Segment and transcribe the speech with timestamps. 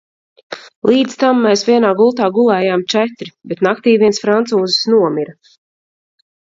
[0.89, 5.39] Līdz tam mēs vienā gultā gulējām četri, bet naktī viens francūzis nomira.